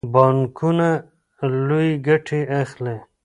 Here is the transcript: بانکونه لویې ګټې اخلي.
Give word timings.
بانکونه 0.13 0.89
لویې 1.67 1.95
ګټې 2.07 2.41
اخلي. 2.61 2.97